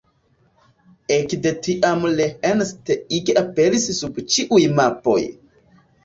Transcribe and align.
Ekde 1.15 1.49
tiam 1.65 2.07
Rennsteig 2.21 3.29
aperis 3.41 3.85
sur 3.97 4.17
ĉiuj 4.37 4.63
mapoj. 4.81 5.19